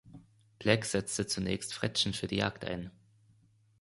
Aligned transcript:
Black 0.57 0.85
setzte 0.85 1.27
zunächst 1.27 1.75
Frettchen 1.75 2.13
für 2.13 2.25
die 2.25 2.37
Jagd 2.37 2.65
ein. 2.65 2.89